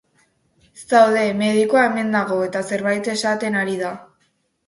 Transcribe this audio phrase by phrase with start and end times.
[0.93, 3.93] Zaude, medikua hemen dago eta zerbait esaten ari da.